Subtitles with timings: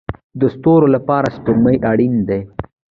[0.39, 2.39] د ستورو لپاره سپوږمۍ اړین ده